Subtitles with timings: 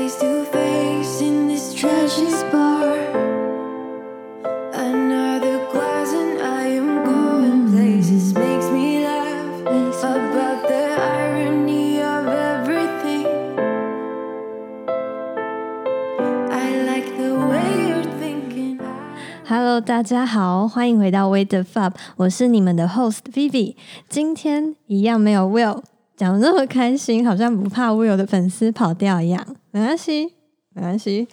[0.00, 2.96] face to face in this tragic bar.
[4.72, 8.34] Another glass and I am going places.
[8.34, 9.36] Makes me laugh
[10.02, 13.26] about the irony of everything.
[16.50, 18.80] I like the way you're thinking.
[19.46, 23.76] Hello，大家好，欢迎回到 Wait the Fab，我是你们的 host Vivi。
[24.08, 25.82] 今天一样没有 Will，
[26.21, 29.43] 讲的那么开心，好像不怕 Will 的粉丝跑掉一样。
[29.71, 30.35] 没关系，
[30.75, 31.27] 没关系。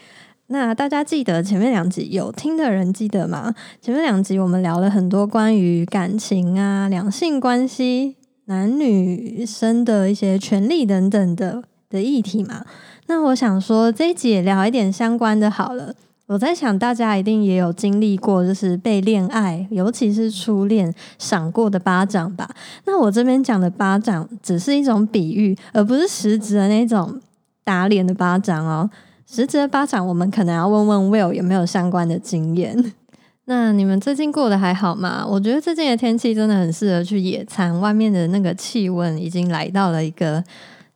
[0.46, 3.54] 那大家记得前面两集有听的人记得吗？
[3.82, 12.64] 前面两集我们聊了很多关于感情啊、两性关系、男女生的一些权利等等的的议题嘛。
[13.08, 15.94] 那我想说这一集也聊一点相关的好了。
[16.28, 22.46] 我在想，大家一定也有经历过，就是被恋爱，尤其是初恋赏过的巴掌吧？
[22.84, 27.18] 那我这边讲的巴掌，只是一种比喻，而不是实质的那种
[27.64, 28.90] 打脸的巴掌哦。
[29.26, 32.92] 实质的巴掌，我们可能要问问 Will 有没有相关的经验。
[33.46, 35.26] 那你们最近过得还好吗？
[35.26, 40.44] 我觉得最近的天气真的很适合去野餐，外面的那个气温已经来到了一个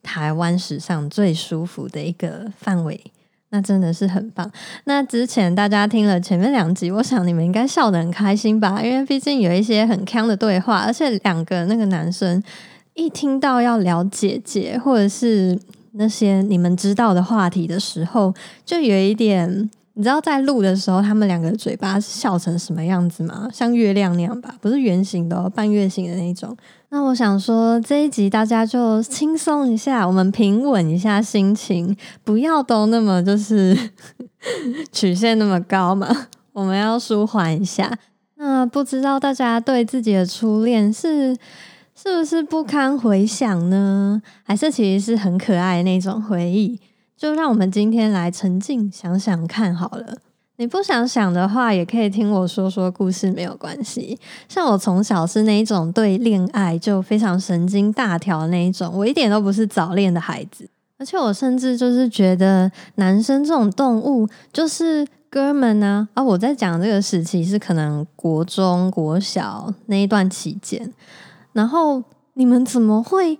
[0.02, 3.02] 台湾史上最舒服的一个范围。
[3.52, 4.50] 那真的是很棒。
[4.84, 8.82] 那之前大家听了前面两集，我想你们应该笑得很开心吧？
[8.82, 12.42] 因为毕竟有一些很康的对话，而且两个那个男生
[12.94, 15.58] 一听到要聊姐姐或者是
[15.92, 19.70] 那些你们知道的话题的时候，就有一点。
[19.94, 23.48] 你知道在录的时候，他们两个嘴巴笑成什么样子吗？
[23.52, 26.56] 像月亮那样吧，不是圆形的、半月形的那种。
[26.88, 33.76] 那我想说，这一集大家就轻松一下，我们平稳一下心情，不要都那么就是
[34.90, 36.28] 曲线那么高嘛。
[36.52, 37.90] 我们要舒缓一下。
[38.36, 41.36] 那不知道大家对自己的初恋是
[41.94, 44.20] 是不是不堪回想呢？
[44.42, 46.80] 还是其实是很可爱的那种回忆？
[47.22, 50.18] 就让我们今天来沉浸想想看好了。
[50.56, 54.18] 你不想想的话，也可以听我说说故事，没有关系。
[54.48, 60.68] 像我从小是那一种对恋爱就非常神经大条那一种，我一点都不是早恋的孩子。
[60.98, 66.08] 而且我甚至就是觉得男生这种动物就是哥们呢。
[66.14, 70.92] 啊，我在讲这个时期是可能国中国小那一段期间，
[71.52, 72.02] 然后
[72.34, 73.38] 你们怎么会？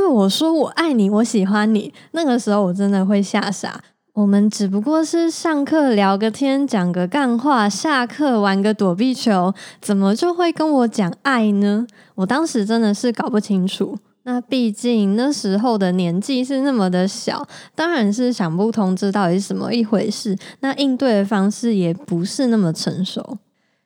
[0.00, 3.78] 对我说：“我爱你，我喜欢你。”那个时候我真的会吓傻。
[4.14, 11.86] 我们只不过是上课聊个天，讲个干话，下课玩个躲避球，怎么就会跟我讲爱呢？
[12.14, 13.98] 我当时真的是搞不清楚。
[14.22, 20.34] 那毕竟那时候的年纪是那么的小，当然是想不通这到底是什么一回事。
[20.60, 23.36] 那应对的方式也不是那么成熟。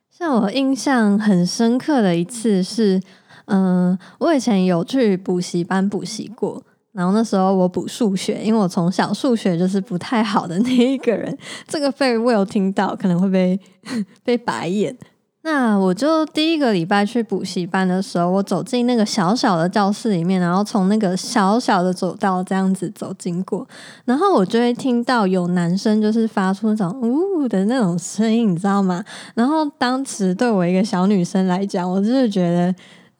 [0.09, 3.01] 像我印象很深刻的一次是。
[3.45, 6.61] 嗯，我以前有去补习班补习过，
[6.91, 11.37] 然后那时候我补数学，因为我从小数学就是不太好的那一个人。
[11.67, 13.59] 这个被我有听到，可能会被
[14.23, 14.97] 被白眼。
[15.43, 23.67] 那我就第一个礼拜去补习班的时候，我走进那个小小的教室里面，然后从那个小小的走道这样子走经过，
[24.05, 29.03] 然后我就会听到有男生就是发出那种呜的那种声音，你知道吗？
[29.35, 32.73] 然后当时对我一个小女生来讲，我真的觉得。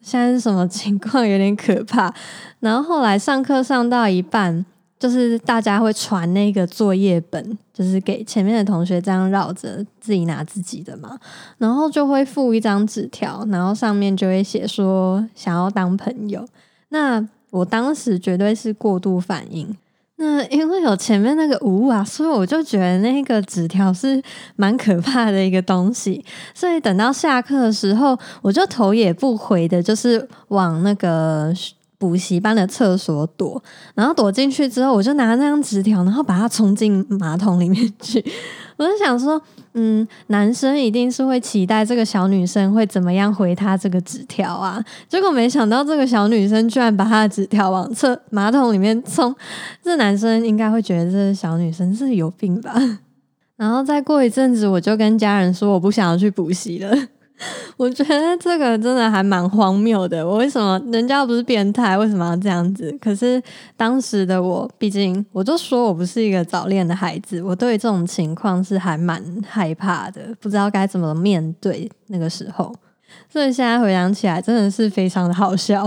[0.06, 1.26] 现在是什么情况？
[1.26, 2.14] 有点可怕。
[2.60, 4.64] 然后后来上课上到一半，
[5.00, 11.18] 就是大家会传那个作业本，就是给前面的同学这样绕着自己拿自己的嘛。
[11.58, 16.46] 然后就会附一张纸条，然后上面就会写说想要当朋友。
[16.90, 19.76] 那我当时绝对是过度反应。
[20.18, 24.22] 那因为有前面那个五啊，所以我就觉得那个纸条是
[24.56, 26.24] 蛮可怕的一个东西。
[26.54, 31.52] 所以等到下课的时候，我就头也不回的，就是往那个
[31.98, 33.62] 补习班的厕所躲。
[33.94, 38.24] 然后躲进去之后，我就拿那张纸条，然后把它冲进马桶里面去。
[38.76, 39.40] 我就想说。
[39.78, 44.82] 嗯，男生一定是会期待这个小女生会怎么样回他这个纸条啊？
[45.06, 49.36] 结果没想到这个小女生居然把她的纸条往厕马桶里面冲，
[49.84, 52.72] 这男生应该会觉得这小女生是有病吧？
[53.58, 56.96] 然后再过一阵子，我就跟家人说我不想要去补习了。
[57.76, 60.26] 我觉得这个真的还蛮荒谬的。
[60.26, 62.90] 我为什么人家不是变态，为什么要这样子？
[63.00, 63.42] 可是
[63.76, 72.74] 当时的我，毕竟我就说我不是一个早恋的孩子，我对这种情况是还蛮害怕的，不知道该怎么面对那个时候。
[73.28, 75.86] 所以现在回想起来，真的是非常的好笑。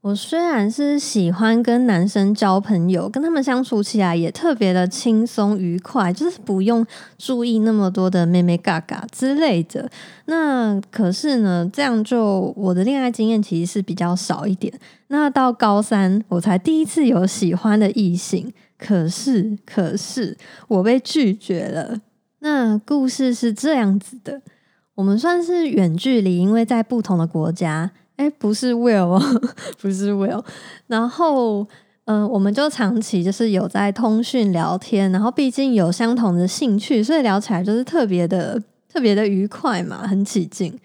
[0.00, 6.86] 我虽然是喜欢跟男生交朋友，跟他们相处起来也特别的轻松愉快，就是不用
[7.18, 9.90] 注意那么多的妹妹嘎嘎之类的。
[10.26, 14.72] 那可是呢，这样就我的恋爱经验其实是比较少一点。
[15.08, 20.36] 那到高三，我才第一次有喜欢的异性，可是可是
[20.68, 22.00] 我被拒绝了。
[22.38, 24.40] 那故事是这样子的，
[24.94, 27.90] 我们算是远距离，因为在不同的国家。
[28.18, 29.40] 哎，不是 Will，哦
[29.80, 30.44] 不是 Will。
[30.88, 31.64] 然后，
[32.06, 38.60] 嗯，我们就长期就是有在通讯聊天，然后毕竟有相同的兴趣，所以聊起来就是特别的、
[38.92, 40.76] 特别的愉快嘛，很起劲。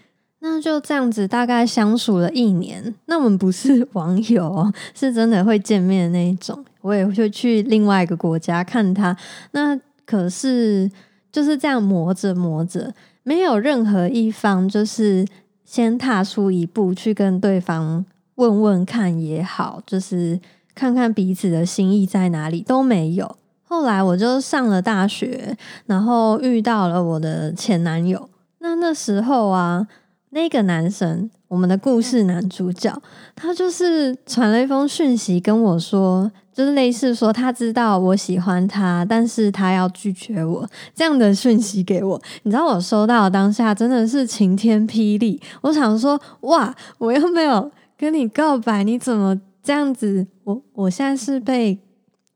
[0.42, 2.94] 那就这样子，大概相处了一年。
[3.08, 6.64] 那我们不是 网友，是真的会见面那一种。
[6.82, 9.18] 我也会去另外一个国家看他。
[9.54, 9.76] 那
[10.06, 10.88] 可是
[11.32, 12.94] 就是这样磨着磨着，
[13.24, 15.26] 没有任何一方就是。
[15.74, 18.06] 先踏出一步去跟对方
[18.36, 20.40] 问问看也好，就是
[20.75, 23.36] 看看彼此的心意在哪里都没有。
[23.64, 28.30] 后来我就上了大学，然后遇到了我的前男友。
[28.60, 29.88] 那那时候啊，
[30.30, 33.02] 那个男生，我们的故事男主角，
[33.36, 36.31] 他就是传了一封讯息跟我说。
[36.54, 42.22] 就是类似说，他知道我喜欢他，但是他要拒绝我这样的讯息给我。
[42.44, 45.42] 你知道我收到当下真的是晴天霹雳。
[45.62, 50.28] 我想说，哇，我又没有跟你告白，你怎么这样子？
[50.44, 51.80] 我我现在是被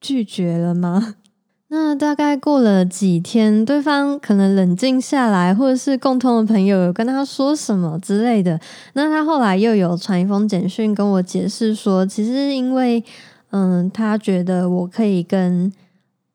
[0.01, 1.13] 拒绝了吗？
[1.69, 8.59] 那大概过了几天，对方可能冷静下来，或者是共同的朋友有跟他说什么之类的。
[8.93, 13.03] 那他后来又有传一封简讯跟我解释说，其实因为。
[13.51, 15.71] 嗯，他觉得我可以跟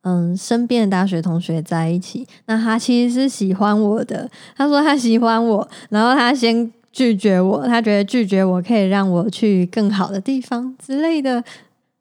[0.03, 2.26] 嗯身边的大学同学在一起。
[2.47, 4.31] 那他其实是喜欢我的。
[4.56, 7.67] 他说他喜欢我，然后他先拒绝我。
[7.67, 11.44] 他觉得拒绝我可以让我去更好的地方之类的。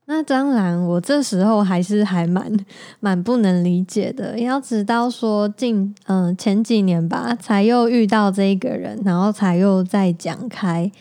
[0.06, 2.52] 那当然，我这时候还是还蛮
[3.00, 4.40] 蛮不能理解的。
[4.40, 10.92] 要直到说近嗯前几年吧，才又遇到这一个人，然后才又再讲开，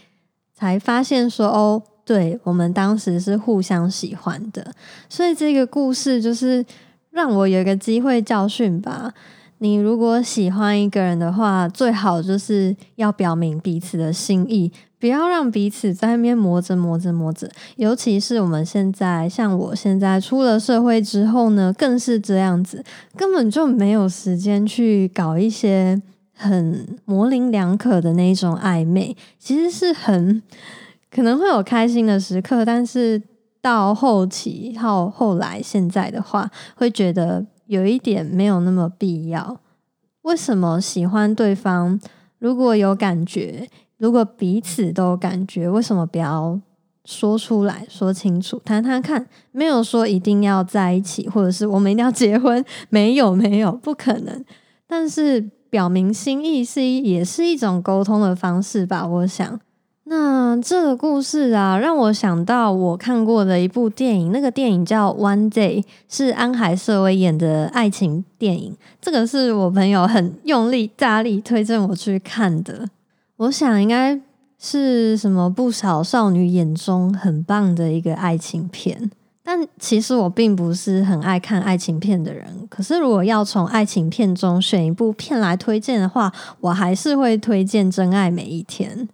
[0.52, 1.82] 才发现说哦。
[2.10, 4.74] 对我们当时是互相喜欢的，
[5.08, 6.66] 所以这个故事就是
[7.12, 9.14] 让我有一个机会教训吧。
[9.58, 17.48] 你如果喜欢一个人的话，最好就是要表明彼此的心意，不要让彼此在那边磨着磨着磨着。
[17.76, 22.84] 尤其是我们现在，像我现在出了社会之后呢，更是这样子，
[23.16, 26.02] 根本就没有时间去搞一些
[26.34, 30.42] 很模棱两可的那种暧昧，其实是很。
[31.10, 33.20] 可能会有开心的时刻，但是
[33.60, 39.60] 到后期到后来，现在的话，会觉得有一点没有那么必要。
[40.22, 42.00] 为什么喜欢对方？
[42.38, 43.68] 如果有感觉，
[43.98, 46.58] 如果彼此都有感觉，为什么不要
[47.04, 49.26] 说出来说清楚，谈谈看？
[49.50, 52.64] 没有说一定要在一起，或者是我们一定要结婚？
[52.88, 54.44] 没有，没有，不可能。
[54.86, 59.06] 但是表明心意是一也是一种沟通的方式吧？
[59.06, 59.60] 我想。
[60.12, 68.76] 那这个故事啊，让我想到我看过的一部电影，那个电影叫《One Day》，是安海瑟薇演的爱情电影。
[69.00, 72.88] 这个是我朋友很用力、大力推荐我去看的。
[73.36, 74.20] 我想应该
[74.58, 79.12] 是什么不少少女眼中很棒的一个爱情片。
[79.44, 82.44] 但其实我并不是很爱看爱情片的人。
[82.68, 89.08] 可是如果要从爱情片中选一部片来推荐的话，我还是会推荐《真爱每一天》。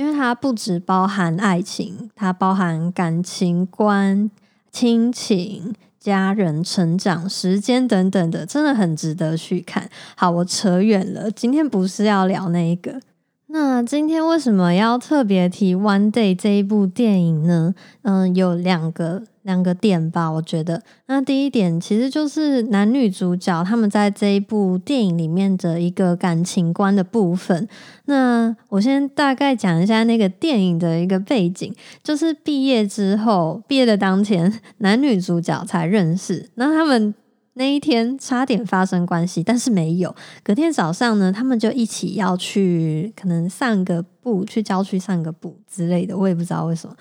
[0.00, 4.30] 因为它不只包含爱情，它包含感情观、
[4.72, 9.90] 亲情、家人、成长、时间等等的，真的很值得去看。
[10.16, 13.02] 好，我扯远了，今天不是要聊那一个。
[13.48, 17.74] 那今天为什么要特别提《One Day》这一部电影呢？
[18.00, 19.24] 嗯，有两个。
[19.42, 20.82] 两个点吧，我觉得。
[21.06, 27.66] 那第一点其实就是男女主角他们在这一部电影里面的一个感情观的部分。
[28.04, 36.50] 那我先大概讲一下那个电影的一个背景，就是毕业之后，毕业的当天，男女主角才认识。
[36.56, 37.14] 那他们
[37.54, 40.14] 那一天差点发生关系，但是没有。
[40.42, 46.16] 隔天早上呢，他们就一起要去，可能散个步，去郊区散个步之类的。
[46.16, 46.94] 我也不知道为什么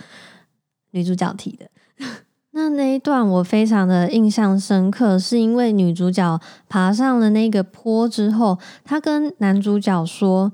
[0.91, 1.69] 女主角提的。
[2.59, 6.37] 那那一段我非常的印象深刻，是因为女主角
[6.67, 10.51] 爬上了那个坡之后，她跟男主角说：“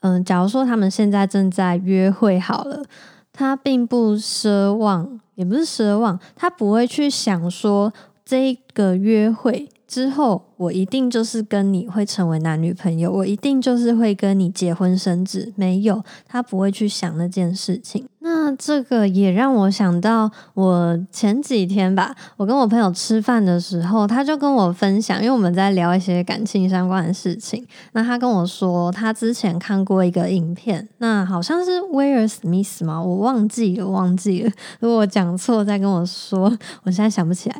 [0.00, 2.84] 嗯，假如说他们现在正在约会好了，
[3.32, 7.90] 她并不奢望，也不是奢望，她不会去想说
[8.22, 27.66] 这个约会之后，我一定就是跟你会成为男女朋友，我一定就是会跟你结婚生子，没有，她不会去想那件事情。”那这个也让我想到，我前几天吧，我跟我朋友吃饭的时候，他就跟我分享，因为我们在聊一些感情相关的事情。
[27.92, 34.52] 那他跟我说，他之前看过一个影片，那好像是威尔史密斯嘛，我忘记了，忘记了。
[34.80, 37.56] 如果我讲错，再跟我说，我现在想不起来。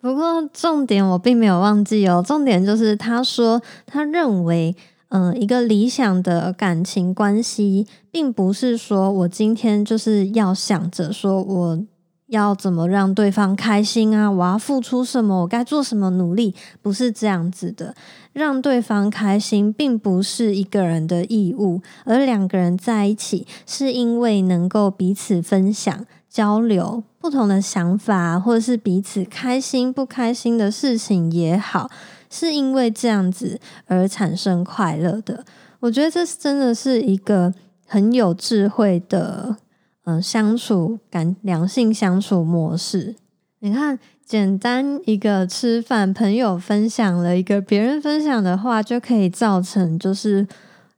[0.00, 4.76] 不过重点我并没有忘记哦，重点就是他说，他认为。
[5.16, 11.78] 嗯，一个理想的感情关系，并不是说我今天就是要想着说我
[12.26, 16.52] 要怎么让对方开心啊，我要付出什么，我该做什么努力，
[16.82, 17.94] 不是这样子的。
[18.32, 31.88] 让对方开心，并不是一个人的义务，而两个人在一起，是因为能够彼此分享、交流不同的想法，或者是彼此开心不开心的事情也好。
[32.34, 35.44] 是因为这样子而产生快乐的，
[35.78, 37.54] 我觉得这是真的是一个
[37.86, 39.56] 很有智慧的，
[40.02, 43.14] 嗯，相处感良性相处模式。
[43.60, 50.44] 你看，简单一个吃饭，朋友分享了一个别人分享的话，就可以造成就是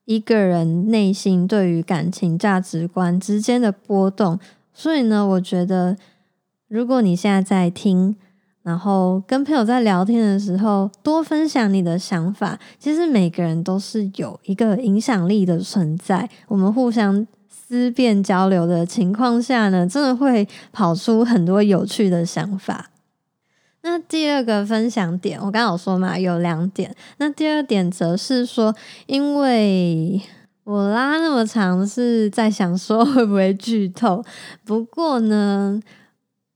[0.07, 4.41] 一个人内心对于感情价值观之间的波动。
[4.73, 5.99] 所以呢，我觉得
[6.67, 8.17] 如果你现在在听。
[8.67, 12.59] 然后跟朋友在聊天的时候，多分享你的想法。
[12.81, 16.29] 其实每个人都是有一个影响力的存在。
[16.49, 22.91] 我们互相思辨交流的情况下呢，真的会跑出很多有趣的想法。
[23.83, 26.93] 那第二个分享点，我刚好说嘛，有两点。
[27.19, 28.75] 那第二点则是说，
[29.07, 30.21] 因为
[30.65, 34.25] 我拉那么长是在想说会不会剧透。
[34.65, 35.81] 不过呢。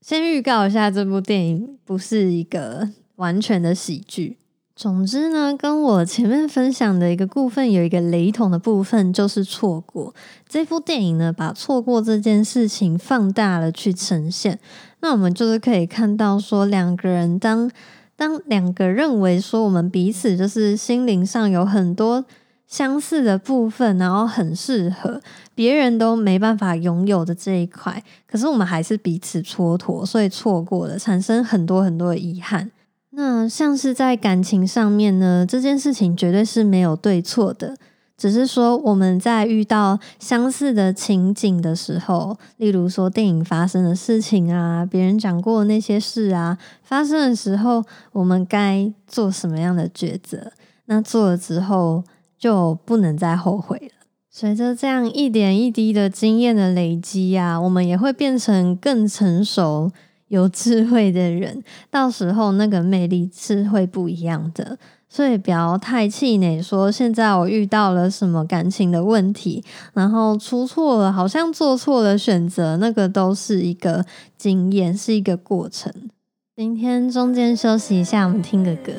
[0.01, 4.37] 先预告一下，这部电影不是一个完全的喜剧。
[4.75, 10.15] 总之呢，跟我前面分享的一个部分有一个雷同的部分，就是错过。
[10.49, 14.59] 这部电影呢，把错过这件事情放大了去呈现。
[15.01, 17.69] 那我们就是可以看到，说两个人当
[18.15, 22.25] 当两个认为说我们彼此就是心灵上有很多。
[22.71, 25.21] 相似的部分，然后很适合
[25.53, 32.71] 别人都没办法拥有的这一块，可是我们还是彼此蹉跎，所以错过了，产生很多很多的遗憾。
[33.09, 37.75] 那像是在感情上面呢，这件事情绝对是没有对错的，
[38.17, 50.53] 只是说我们在遇到相似的情景的时候，例如说电影发生的事情啊，别人讲过的那些事啊，发生的时候，我们该做什么样的抉择？
[50.85, 52.01] 那做了之后。
[52.41, 54.07] 就不能再后悔了。
[54.31, 59.91] 随着这样一点一滴的经验的累积啊，我们也会变成更成熟、
[60.29, 61.63] 有智慧的人。
[61.91, 64.79] 到时候那个魅力是会不一样的。
[65.07, 69.61] 所以不要太气馁，说现在我遇到了什么感情的问题，
[69.93, 74.05] 然后出错了，好像做错了选择，那个都是一个
[74.37, 75.93] 经验，是一个过程。
[76.55, 78.93] 今天中间休息一下，我们听个歌。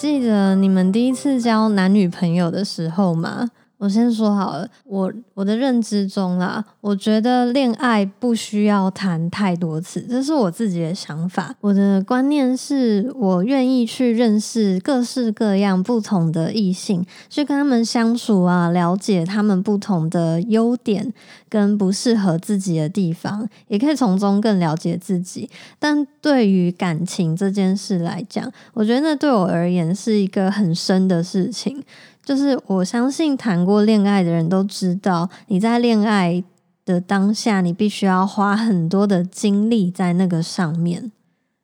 [0.00, 3.50] 记得你们第一次交男女朋友的时候吗？
[3.78, 11.54] 我先说好了，我我的认知中啦，我觉得恋爱不需要谈太多次，这是我自己的想法。
[11.60, 21.12] 我的观念是我愿意去认识各式各样不同的异性，去跟他们相处啊，了解他们不同的优点
[21.48, 25.48] 跟不适合自己的地方，也可以从中更了解自己。
[25.78, 31.84] 但对于感情这件事来讲，我觉得那对我而言是一个很深的事情。
[32.28, 36.44] 就是我相信谈过恋爱的人都知道，你在恋爱
[36.84, 41.10] 的当下，你必须要花很多的精力在那个上面。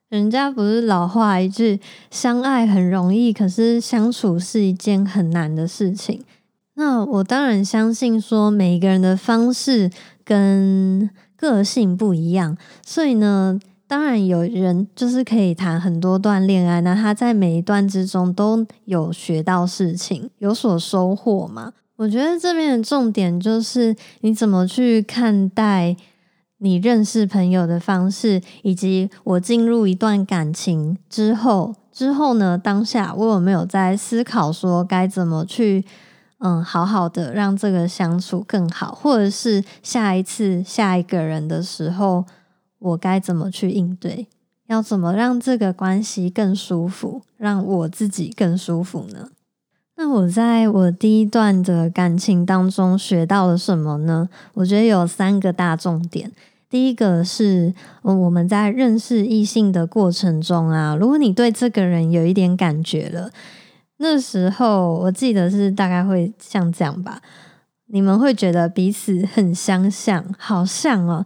[0.09, 1.79] 人家不是老话一句，
[2.11, 6.25] 相爱很容易，可是相处是一件很难的事情。
[6.77, 9.91] 那我当然相信说，每一个人的方式
[10.25, 13.61] 跟个性不一样，所以呢。
[13.87, 21.73] 当然，有人就是可以谈很多段恋爱，那他在每一段之中都有学到事情，有所收获嘛。
[21.97, 25.95] 我觉得这边的重点就是你怎么去看待
[26.59, 35.85] 你认识朋友的方式，以及我进入一段感情之后，之后呢，当下我有没有在思考说该怎么去，
[36.39, 42.25] 嗯，好好的让这个相处更好，或者是下一次下一个人的时候，
[42.85, 44.29] 我该怎么去应对？
[44.67, 49.31] 要怎么让这个关系更舒服，让我自己更舒服呢？
[49.97, 54.29] 那我在我第一段的感情当中学到了什么呢？
[54.55, 56.33] 我觉得有三个大重点。
[56.69, 57.73] 第一个是，
[58.03, 63.31] 我们在认识异性的过程中啊，如果你对这个人有一点感觉了，
[63.99, 67.23] 那时候我记得是大概会像这样吧，
[67.87, 71.25] 你们会觉得彼此很相像，好像哦，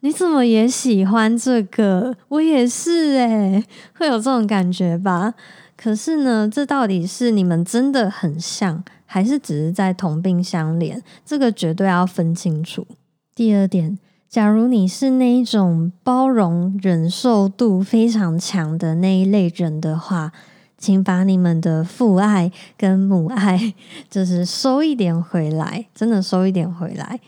[0.00, 2.16] 你怎么也喜欢这个？
[2.28, 3.64] 我也是诶，
[3.94, 5.34] 会有这种感觉吧？
[5.76, 11.00] 可是呢，这到底是你们真的很像，还是只是在同病相怜？
[11.24, 12.86] 这个绝对要分清楚。
[13.34, 20.32] 第二点，假如你是那一种包容忍受度非常强的那一类人的话，
[20.78, 23.74] 请把你们的父爱跟母爱，
[24.08, 27.20] 就是收一点回来，真的收一点回来。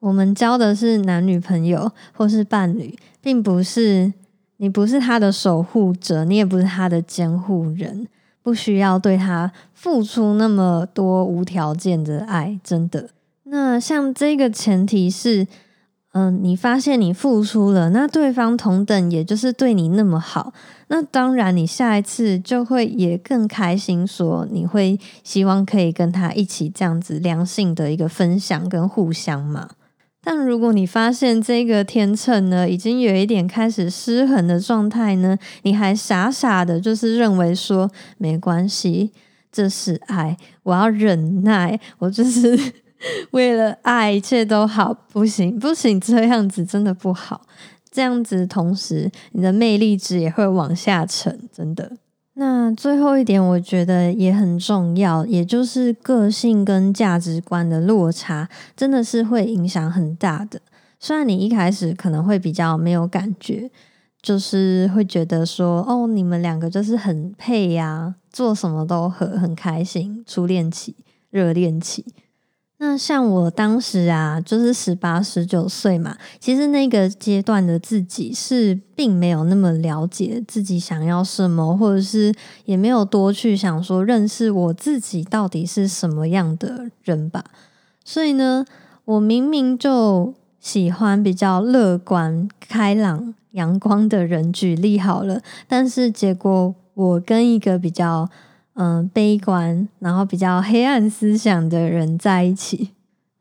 [0.00, 4.12] 我们交的是男女朋友或是伴侣，并不是。
[4.62, 8.06] 你不是他的守护者，你也不是他的监护人，
[8.42, 13.08] 不需要对他付出那么多无条件的爱，真的。
[13.44, 15.46] 那像这个前提是，
[16.12, 20.52] 嗯，你发现你付出了，那对方同等也就是对你那么好，
[20.88, 29.70] 那当然你下一次就会也更开心，说你会希望可以跟他一起这样子良性的一个分享跟互相嘛。
[30.22, 39.12] 但如果你发现这个天秤呢，已经有一点开始失衡的状态呢，你还傻傻的，就是认为说没关系，
[39.50, 42.58] 这是爱，我要忍耐，我就是
[43.32, 47.46] 为了爱，一切都好，不行不行，这样子真的不好，
[47.90, 51.92] 这样子同时你的魅力值也会往下沉，真的。
[52.40, 60.58] 那最后一点，我觉得也很重要，也就是个性跟价值观的落差，真的是会影响很大的。
[60.98, 63.70] 虽然你一开始可能会比较没有感觉，
[64.22, 70.96] 就是会觉得说，哦，你们两个就是很配呀，做什么都很很开心，初恋期、
[71.28, 72.06] 热恋期。
[72.82, 87.44] 那像我当时啊，就是十八、十九岁嘛，其实那个阶段的自己是并没有那么了解自己想要什么，或者是也没有多去想说认识我自己到底是什么样的人吧。
[88.02, 88.64] 所以呢，
[89.04, 98.30] 我明明就喜欢比较乐观、开朗、阳光的人，举例好了，但是结果我跟一个比较。
[98.82, 102.92] 嗯，悲观，然后比较黑暗思想的人在一起，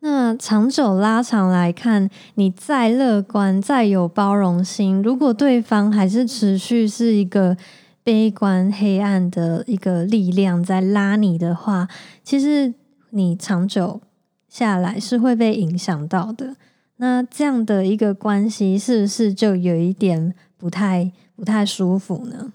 [0.01, 7.55] 那长久拉长来看，你再乐观、再有包容心，如果对方还是持续是一个
[8.03, 11.87] 悲观、黑暗的一个力量在拉你的话，
[12.21, 12.73] 其实
[13.11, 14.01] 你长久
[14.49, 16.57] 下来是会被影响到的。
[16.97, 22.51] 那这样的一个关系，是不是就有一点不太不太舒服呢？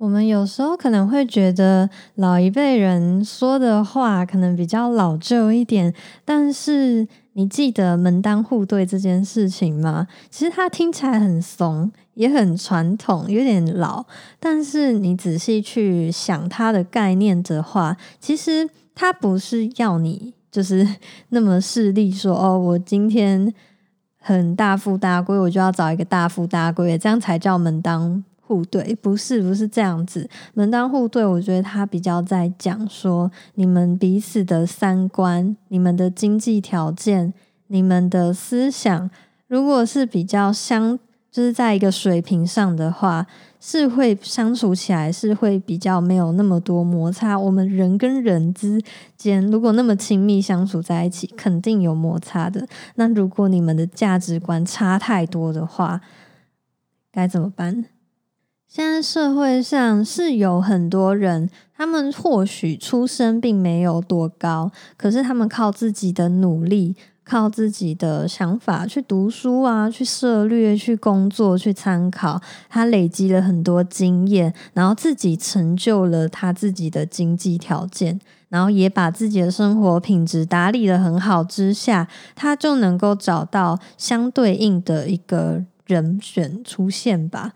[0.00, 5.92] 我们有时候可能会觉得老一辈人说的话可能比较老旧一点，
[6.24, 10.08] 但是你记得门当户对这件事情吗？
[10.30, 14.06] 其实它听起来很怂，也很传统，有点老。
[14.38, 20.88] 但是你仔细去想它的概念的话，其实它不是要你就是
[21.28, 23.52] 那么势利，说哦，我今天
[24.18, 28.24] 很大富大贵，我就要找一个大富大贵，这样才叫门当。
[28.50, 37.32] 互对不是不是这样子，门当户对，我觉得他比较在讲说你们彼此的三观、你们的经济条件、
[37.68, 39.08] 你们的思想，
[39.46, 40.98] 如果是比较相，
[41.30, 43.24] 就是在一个水平上的话，
[43.60, 47.38] 是会相处起来是会比较没有那么多摩擦。
[47.38, 48.82] 我们人跟人之
[49.16, 52.66] 间如果那么亲密相处在一起，肯定有摩擦的。
[52.96, 56.00] 那如果你们的价值观差太多的话，
[57.12, 57.84] 该怎么办？
[58.70, 82.06] 现在社会上是有很多人，他们或许出身并没有多高，可是他们靠自己的努力，靠自己的想法去读书啊，去涉略，去工作，去参考，他累积了很多经验，然后自己成就了他自己的经济条件，然后也把自己的生活品质打理的很好之下，
[82.36, 87.52] 他就能够找到相对应的一个人选出现吧。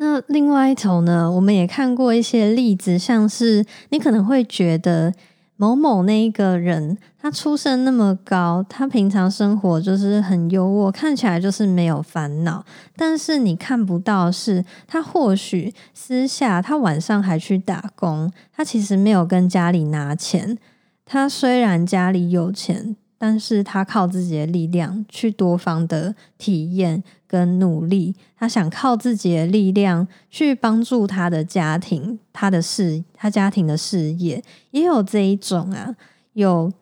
[0.00, 1.30] 那另外一头呢？
[1.30, 5.12] 我们也看过一些例子，像是你可能会觉得
[5.56, 12.64] 某某那一个人，他出身那么高，他平常生活就是很优渥，看起来就是没有烦恼。
[12.96, 20.56] 但是你看不到是，他或许私下他晚上还去打工，他其实没有跟家里拿钱。
[21.04, 22.94] 他虽然家里有钱。
[23.18, 35.96] 但是他靠自己的力量去多方的体验跟努力，他想靠自己的力量去帮助他的家庭、他的事、他家庭的事业，也有这一种啊。
[36.34, 36.72] 有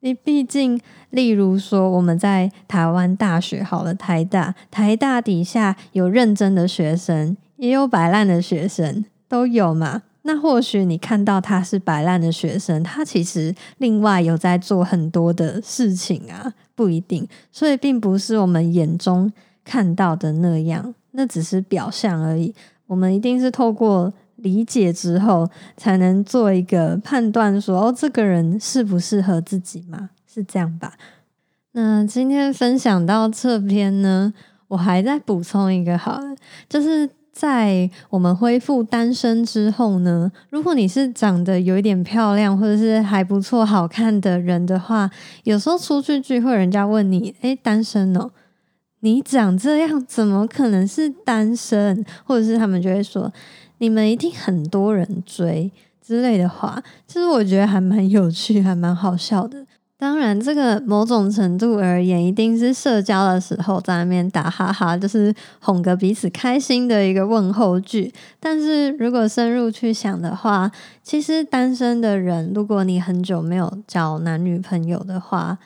[0.00, 10.04] 你毕竟，例如说我们在台湾大学好了，台大，台大底下有认真的学生，也有摆烂的学生，都有嘛。
[10.32, 19.32] 那或许你看到他是摆烂的学生，他其实另外有在做很多的事情啊，不一定，所以并不是我们眼中
[19.64, 22.54] 看到的那样，那只是表象而已。
[22.86, 30.10] 我们一定是透过理解之后，才能做一个判断，说哦，这个人适不适合自己吗？
[30.32, 30.92] 是这样吧？
[31.72, 34.32] 那今天分享到这边呢，
[34.68, 36.36] 我还在补充一个好了，
[36.68, 37.10] 就是。
[37.40, 45.10] 在我们恢复单身之后呢，如果你是长得有一点漂亮或者是还不错、好看的人的话，
[45.44, 48.30] 有时候出去聚会，人家问你：“哎，单身哦？
[49.00, 53.32] 你长这样怎么可能是单身？”或者是他们就会说
[53.78, 55.72] ：“你们一定很多人追”
[56.06, 59.64] 之类的话，其实我觉得还蛮有趣，还蛮好笑的。
[60.00, 68.10] 当然，这个某种程度而言，一定是社交的时候在那边打哈哈，就是哄个彼此开心的一个问候句。
[68.40, 75.58] 但是如果深入去想的话，其实单身的人，如果你很久没有交男女朋友的话，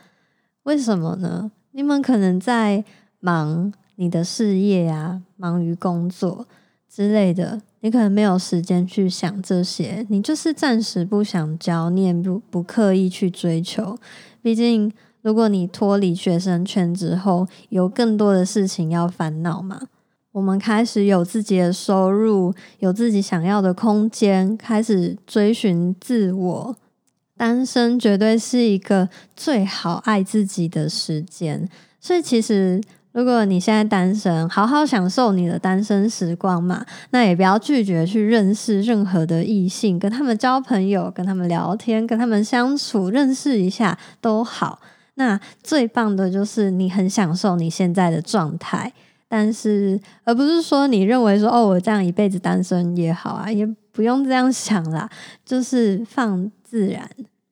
[0.64, 1.52] 为什么呢？
[1.70, 2.84] 你们可能在
[3.20, 6.48] 忙你的事业啊，忙于工作
[6.92, 7.60] 之类的。
[7.84, 13.98] 你可能没有时间去想这些，你就是暂时不想交，你也不不刻意去追求。
[14.40, 19.78] 毕竟，如果你脱离学生圈之后，有更多的事情要烦恼嘛。
[20.32, 26.76] 我们开始有自己的收入，有自己想要的空间，开始追寻自我。
[27.36, 31.68] 单身绝对是一个最好爱自己的时间。
[32.00, 32.80] 所以，其实。
[33.14, 44.80] 如果你现在单身，好好享受你的单身时光嘛，那也不要拒绝去认识任何的异性，跟他们交朋友，跟他们聊天，跟他们相处，认识一下都好。
[45.14, 48.92] 那最棒的就是你很享受你现在的状态，
[49.28, 55.08] 但是而不是说你认为说哦，我这样一辈子单身也好啊，也不用这样想啦，
[55.46, 57.08] 就是放自然。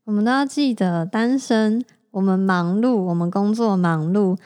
[0.06, 4.36] 我们都要记得，单身，我们忙碌，我们工作忙碌。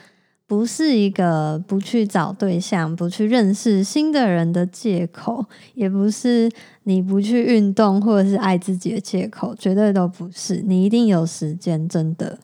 [0.47, 6.49] 不是一个不去找对象、不去认识新的人的借口，也不是
[6.83, 10.63] 你不去运动或者是爱自己的借口，绝对都不是。
[10.65, 12.39] 你一定有时间，真的。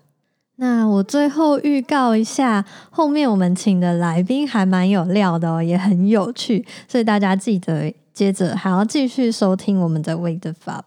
[0.58, 10.84] 那我最后预告一下，后面我们请的来宾还蛮有料的哦，也很有趣，所以大家记得接着还要继续收听我们的 Wait the Fab。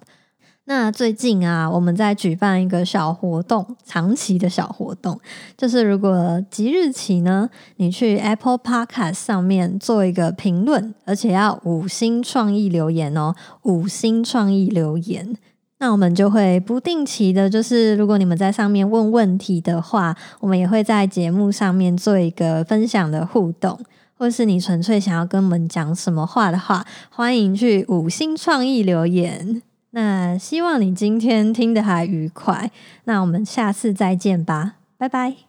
[0.69, 5.21] 那最近啊，我们在举办一个小活动，长期的小活动，
[5.57, 15.37] 就是如果即日起呢，你去 Apple Podcast 上面做一个评论，而且要五星创意留言哦，五星创意留言，
[15.79, 23.79] 那我们就会不定期的，就是如果你们在上面问问题的话，我们也会在节目上面做一个分享的互动，
[24.19, 29.63] 或是你纯粹想要跟我们讲什么话的话，欢迎去五星创意留言。
[29.97, 32.71] 那希望你今天听的还愉快，
[33.05, 35.46] 那我们下次再见吧，拜拜。